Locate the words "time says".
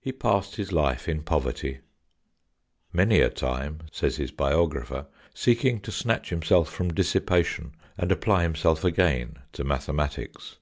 3.30-4.16